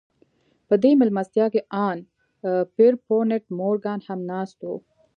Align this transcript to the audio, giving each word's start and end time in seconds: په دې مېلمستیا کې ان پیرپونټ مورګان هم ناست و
په 0.67 0.73
دې 0.83 0.91
مېلمستیا 0.99 1.45
کې 1.53 1.61
ان 1.87 1.97
پیرپونټ 2.75 3.43
مورګان 3.57 3.99
هم 4.07 4.19
ناست 4.31 4.59
و 4.63 4.69